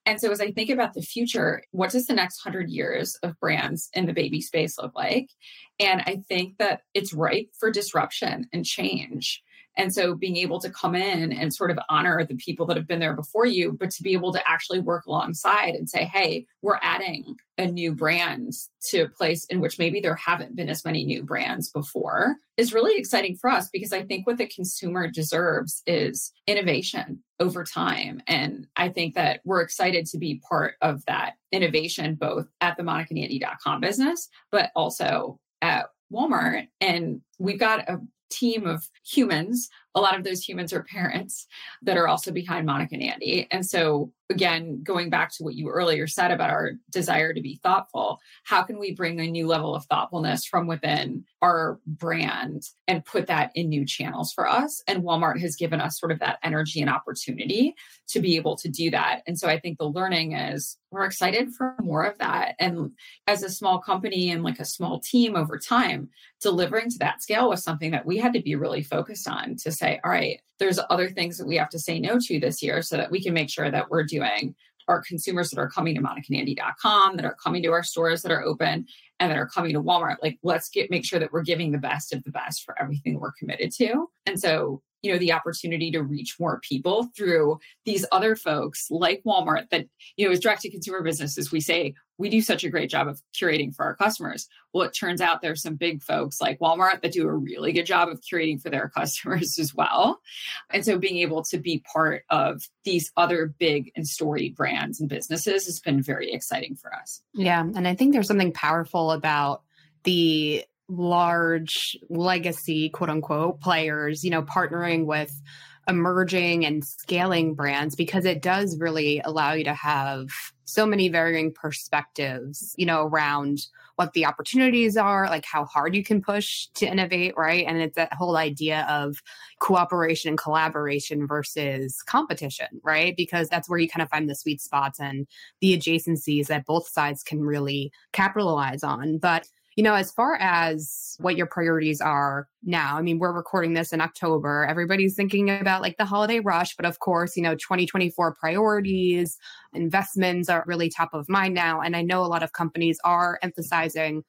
[0.04, 3.38] And so as I think about the future, what does the next hundred years of
[3.38, 5.30] brands in the baby space look like?
[5.78, 9.40] And I think that it's ripe for disruption and change.
[9.76, 12.86] And so being able to come in and sort of honor the people that have
[12.86, 16.46] been there before you, but to be able to actually work alongside and say, hey,
[16.62, 18.52] we're adding a new brand
[18.88, 22.74] to a place in which maybe there haven't been as many new brands before is
[22.74, 28.22] really exciting for us because I think what the consumer deserves is innovation over time.
[28.26, 32.82] And I think that we're excited to be part of that innovation, both at the
[32.82, 36.68] monicaandandy.com business, but also at Walmart.
[36.80, 39.68] And we've got a team of humans.
[39.94, 41.46] A lot of those humans are parents
[41.82, 43.48] that are also behind Monica and Andy.
[43.50, 47.58] And so, again, going back to what you earlier said about our desire to be
[47.62, 53.04] thoughtful, how can we bring a new level of thoughtfulness from within our brand and
[53.04, 54.82] put that in new channels for us?
[54.86, 57.74] And Walmart has given us sort of that energy and opportunity
[58.08, 59.22] to be able to do that.
[59.26, 62.54] And so, I think the learning is we're excited for more of that.
[62.58, 62.92] And
[63.26, 66.08] as a small company and like a small team over time,
[66.40, 69.70] delivering to that scale was something that we had to be really focused on to
[69.80, 72.82] say, all right, there's other things that we have to say no to this year
[72.82, 74.54] so that we can make sure that we're doing
[74.88, 78.42] our consumers that are coming to monicaandandy.com, that are coming to our stores that are
[78.42, 78.86] open,
[79.18, 80.16] and that are coming to Walmart.
[80.22, 83.18] Like, let's get make sure that we're giving the best of the best for everything
[83.18, 84.08] we're committed to.
[84.26, 89.22] And so you know the opportunity to reach more people through these other folks like
[89.24, 89.86] walmart that
[90.16, 93.08] you know as direct to consumer businesses we say we do such a great job
[93.08, 94.46] of curating for our customers.
[94.74, 97.86] Well it turns out there's some big folks like walmart that do a really good
[97.86, 100.20] job of curating for their customers as well.
[100.68, 105.08] And so being able to be part of these other big and storied brands and
[105.08, 107.22] businesses has been very exciting for us.
[107.32, 109.62] Yeah and i think there's something powerful about
[110.04, 115.40] the large legacy quote unquote players you know partnering with
[115.88, 120.28] emerging and scaling brands because it does really allow you to have
[120.64, 123.66] so many varying perspectives you know around
[124.00, 127.66] what the opportunities are like how hard you can push to innovate right?
[127.66, 129.22] And it's that whole idea of
[129.58, 133.14] cooperation and collaboration versus competition right?
[133.14, 135.26] Because that's where you kind of find the sweet spots and
[135.60, 139.18] the adjacencies that both sides can really capitalize on.
[139.18, 143.74] But you know, as far as what your priorities are now, I mean, we're recording
[143.74, 144.66] this in October.
[144.68, 149.38] Everybody's thinking about like the holiday rush, but of course, you know, 2024 priorities,
[149.72, 151.80] investments are really top of mind now.
[151.80, 154.24] And I know a lot of companies are emphasizing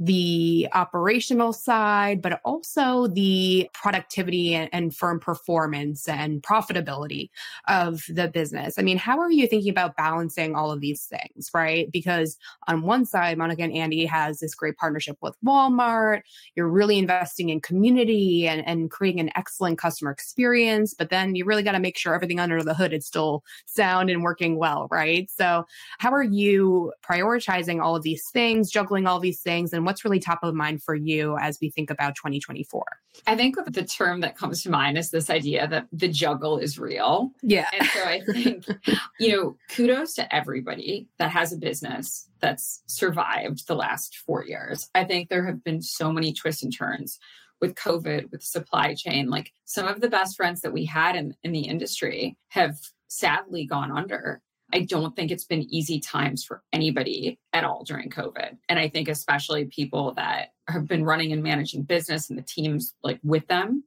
[0.00, 7.30] the operational side, but also the productivity and, and, firm performance and profitability
[7.68, 8.78] of the business.
[8.78, 11.90] I mean, how are you thinking about balancing all of these things, right?
[11.90, 12.36] Because
[12.68, 16.22] on one side, Monica and Andy has this great partnership with Walmart.
[16.54, 21.44] You're really investing in community and, and creating an excellent customer experience, but then you
[21.44, 24.88] really got to make sure everything under the hood is still sound and working well,
[24.90, 25.30] right?
[25.30, 25.66] So,
[25.98, 30.02] how are you prioritizing all of these things, juggling all these things, and and what's
[30.02, 32.82] really top of mind for you as we think about 2024?
[33.26, 36.78] I think the term that comes to mind is this idea that the juggle is
[36.78, 37.32] real.
[37.42, 37.66] Yeah.
[37.78, 38.64] And so I think,
[39.20, 44.88] you know, kudos to everybody that has a business that's survived the last four years.
[44.94, 47.18] I think there have been so many twists and turns
[47.60, 49.28] with COVID, with supply chain.
[49.28, 52.78] Like some of the best friends that we had in, in the industry have
[53.08, 54.40] sadly gone under.
[54.72, 58.56] I don't think it's been easy times for anybody at all during COVID.
[58.68, 62.94] And I think especially people that have been running and managing business and the teams
[63.02, 63.84] like with them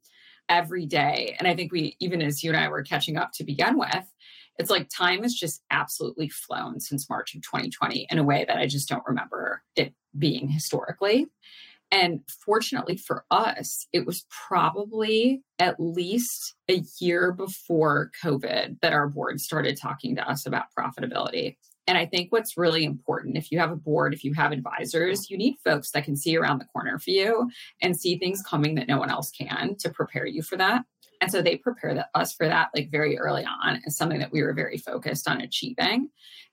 [0.50, 1.36] every day.
[1.40, 4.06] And I think we, even as you and I were catching up to begin with,
[4.58, 8.58] it's like time has just absolutely flown since March of 2020 in a way that
[8.58, 11.28] I just don't remember it being historically.
[11.92, 19.08] And fortunately for us, it was probably at least a year before COVID that our
[19.08, 21.56] board started talking to us about profitability.
[21.88, 25.30] And I think what's really important if you have a board, if you have advisors,
[25.30, 27.50] you need folks that can see around the corner for you
[27.82, 30.84] and see things coming that no one else can to prepare you for that.
[31.22, 34.44] And so they prepared us for that like very early on as something that we
[34.44, 36.10] were very focused on achieving.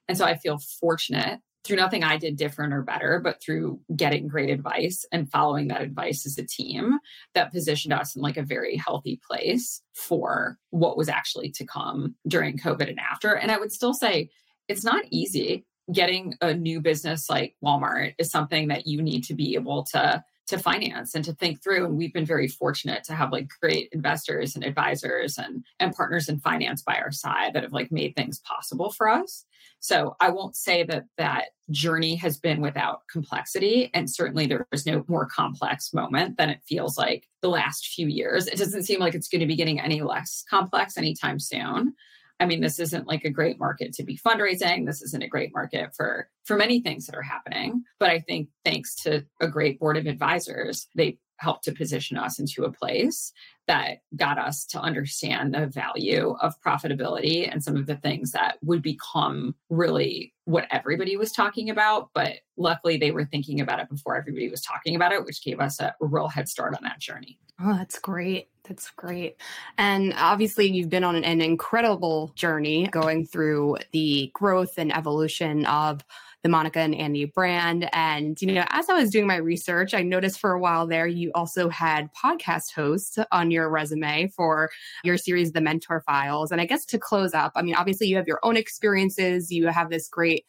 [0.07, 4.27] And so I feel fortunate through nothing I did different or better, but through getting
[4.27, 6.99] great advice and following that advice as a team
[7.33, 12.15] that positioned us in like a very healthy place for what was actually to come
[12.27, 13.35] during COVID and after.
[13.35, 14.29] And I would still say
[14.67, 15.65] it's not easy.
[15.91, 20.23] Getting a new business like Walmart is something that you need to be able to
[20.47, 23.89] to finance and to think through and we've been very fortunate to have like great
[23.91, 28.15] investors and advisors and and partners in finance by our side that have like made
[28.15, 29.45] things possible for us
[29.85, 33.91] so I won't say that that journey has been without complexity.
[33.93, 38.07] And certainly there is no more complex moment than it feels like the last few
[38.07, 38.47] years.
[38.47, 41.93] It doesn't seem like it's going to be getting any less complex anytime soon.
[42.39, 44.87] I mean, this isn't like a great market to be fundraising.
[44.87, 47.83] This isn't a great market for for many things that are happening.
[47.99, 52.39] But I think thanks to a great board of advisors, they helped to position us
[52.39, 53.31] into a place
[53.67, 58.57] that got us to understand the value of profitability and some of the things that
[58.61, 62.09] would become really what everybody was talking about.
[62.13, 65.59] But luckily, they were thinking about it before everybody was talking about it, which gave
[65.59, 67.39] us a real head start on that journey.
[67.59, 68.49] Oh, that's great.
[68.67, 69.37] That's great.
[69.77, 76.03] And obviously, you've been on an incredible journey going through the growth and evolution of
[76.45, 77.89] the Monica and Andy brand.
[77.91, 81.07] And, you know, as I was doing my research, I noticed for a while there,
[81.07, 84.69] you also had podcast hosts on your resume for
[85.03, 86.51] your series, The Mentor Files.
[86.51, 89.65] And I guess to close up, I mean, obviously you have your own experiences, you
[89.69, 90.45] have this great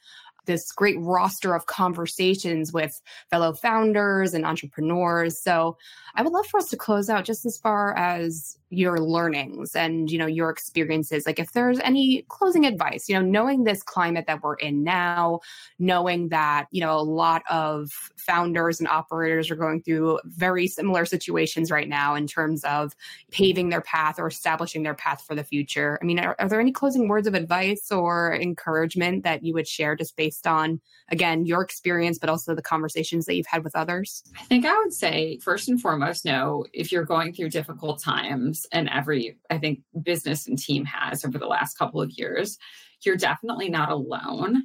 [0.47, 5.42] this great roster of conversations with fellow founders and entrepreneurs.
[5.42, 5.76] So
[6.14, 10.11] I would love for us to close out just as far as your learnings and
[10.11, 14.25] you know your experiences like if there's any closing advice you know knowing this climate
[14.27, 15.39] that we're in now
[15.79, 21.05] knowing that you know a lot of founders and operators are going through very similar
[21.05, 22.93] situations right now in terms of
[23.31, 25.99] paving their path or establishing their path for the future.
[26.03, 29.69] I mean are, are there any closing words of advice or encouragement that you would
[29.69, 33.77] share just based on again your experience but also the conversations that you've had with
[33.77, 34.25] others?
[34.39, 38.55] I think i would say first and foremost know if you're going through difficult times
[38.72, 42.59] and every i think business and team has over the last couple of years
[43.04, 44.62] you're definitely not alone.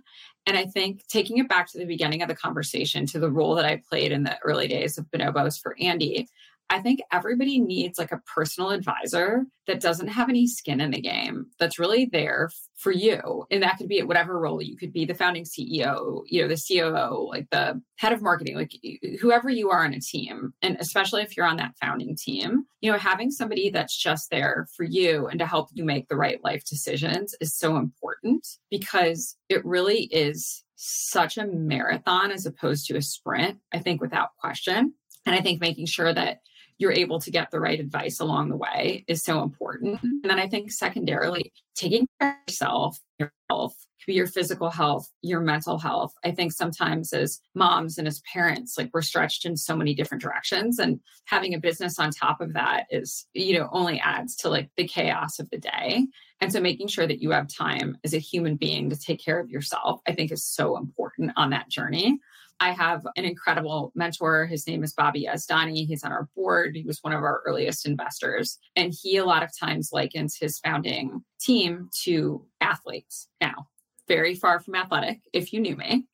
[0.47, 3.55] And i think taking it back to the beginning of the conversation to the role
[3.55, 6.27] that i played in the early days of bonobos for andy
[6.71, 11.01] I think everybody needs like a personal advisor that doesn't have any skin in the
[11.01, 13.45] game, that's really there for you.
[13.51, 16.47] And that could be at whatever role you could be the founding CEO, you know,
[16.47, 18.71] the COO, like the head of marketing, like
[19.19, 20.53] whoever you are on a team.
[20.61, 24.65] And especially if you're on that founding team, you know, having somebody that's just there
[24.73, 29.35] for you and to help you make the right life decisions is so important because
[29.49, 34.93] it really is such a marathon as opposed to a sprint, I think, without question.
[35.25, 36.39] And I think making sure that
[36.81, 40.01] you're able to get the right advice along the way is so important.
[40.01, 43.75] And then I think secondarily, taking care of yourself, your health,
[44.07, 46.15] your physical health, your mental health.
[46.25, 50.23] I think sometimes as moms and as parents, like we're stretched in so many different
[50.23, 50.79] directions.
[50.79, 54.71] And having a business on top of that is, you know, only adds to like
[54.75, 56.07] the chaos of the day.
[56.39, 59.39] And so making sure that you have time as a human being to take care
[59.39, 62.19] of yourself, I think is so important on that journey.
[62.61, 64.45] I have an incredible mentor.
[64.45, 65.87] His name is Bobby Yazdani.
[65.87, 66.75] He's on our board.
[66.75, 68.59] He was one of our earliest investors.
[68.75, 73.67] And he a lot of times likens his founding team to athletes now.
[74.07, 76.05] Very far from athletic, if you knew me.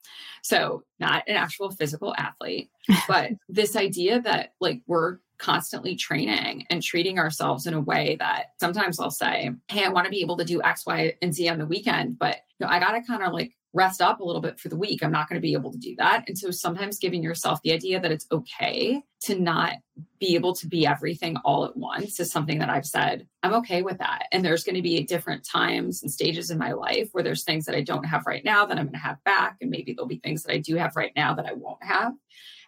[0.42, 2.70] So, not an actual physical athlete,
[3.10, 8.52] but this idea that like we're constantly training and treating ourselves in a way that
[8.60, 11.50] sometimes I'll say, Hey, I want to be able to do X, Y, and Z
[11.50, 14.24] on the weekend, but you know, I got to kind of like rest up a
[14.24, 15.04] little bit for the week.
[15.04, 16.24] I'm not going to be able to do that.
[16.28, 19.76] And so sometimes giving yourself the idea that it's okay to not
[20.20, 23.82] be able to be everything all at once is something that I've said, I'm okay
[23.82, 24.24] with that.
[24.32, 27.66] And there's going to be different times and stages in my life where there's things
[27.66, 29.58] that I don't have right now that I'm going to have back.
[29.62, 32.14] And maybe there'll be things that I do have right now that I won't have.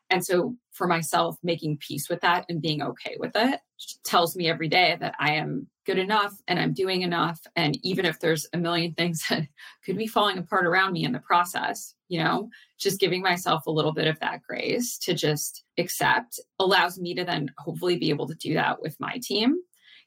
[0.09, 3.59] And so for myself, making peace with that and being okay with it
[4.03, 7.41] tells me every day that I am good enough and I'm doing enough.
[7.55, 9.47] And even if there's a million things that
[9.83, 13.71] could be falling apart around me in the process, you know, just giving myself a
[13.71, 18.27] little bit of that grace to just accept allows me to then hopefully be able
[18.27, 19.57] to do that with my team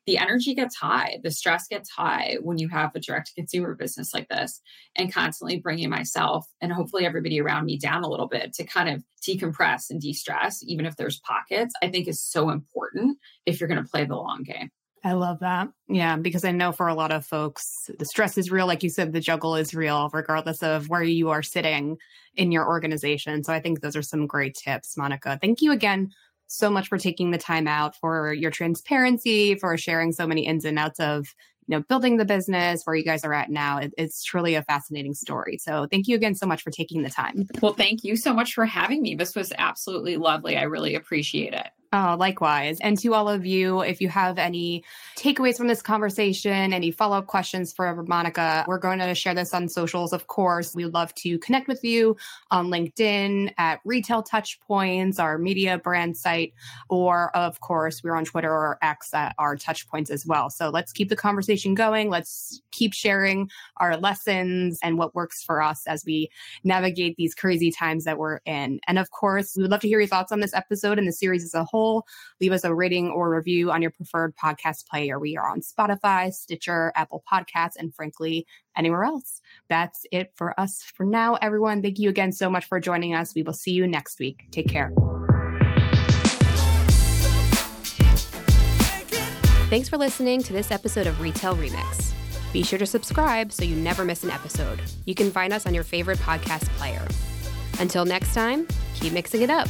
[0.07, 4.12] the energy gets high, the stress gets high when you have a direct consumer business
[4.12, 4.61] like this,
[4.97, 8.89] and constantly bringing myself and hopefully everybody around me down a little bit to kind
[8.89, 13.61] of decompress and de stress, even if there's pockets, I think is so important if
[13.61, 14.70] you're going to play the long game.
[15.05, 15.68] I love that.
[15.88, 17.62] Yeah, because I know for a lot of folks,
[17.98, 18.66] the stress is real.
[18.66, 21.98] Like you said, the juggle is real, regardless of where you are sitting
[22.36, 23.42] in your organization.
[23.42, 25.38] So I think those are some great tips, Monica.
[25.40, 26.12] Thank you again
[26.46, 30.64] so much for taking the time out, for your transparency, for sharing so many ins
[30.64, 31.26] and outs of
[31.66, 34.62] you know building the business where you guys are at now it, it's truly a
[34.64, 38.16] fascinating story so thank you again so much for taking the time well thank you
[38.16, 42.78] so much for having me this was absolutely lovely i really appreciate it Oh, likewise.
[42.80, 44.82] And to all of you, if you have any
[45.18, 49.53] takeaways from this conversation, any follow up questions for Monica, we're going to share this
[49.53, 50.74] on socials, of course.
[50.74, 52.16] We'd love to connect with you
[52.51, 56.55] on LinkedIn at Retail Touchpoints, our media brand site,
[56.88, 60.49] or of course, we're on Twitter or X at our Touchpoints as well.
[60.49, 62.09] So let's keep the conversation going.
[62.09, 66.30] Let's keep sharing our lessons and what works for us as we
[66.64, 68.80] navigate these crazy times that we're in.
[68.88, 71.12] And of course, we would love to hear your thoughts on this episode and the
[71.12, 71.82] series as a whole
[72.41, 75.18] leave us a rating or review on your preferred podcast player.
[75.18, 79.41] We are on Spotify, Stitcher, Apple Podcasts, and frankly, anywhere else.
[79.68, 81.83] That's it for us for now, everyone.
[81.83, 83.35] Thank you again so much for joining us.
[83.35, 84.47] We will see you next week.
[84.51, 84.93] Take care.
[89.70, 92.12] Thanks for listening to this episode of Retail Remix.
[92.53, 94.83] Be sure to subscribe so you never miss an episode.
[95.07, 97.07] You can find us on your favorite podcast player.
[97.80, 99.68] Until next time, keep mixing it up.